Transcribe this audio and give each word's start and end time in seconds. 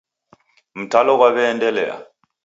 Mtalo 0.79 1.13
ghwaw'eendelea. 1.19 1.95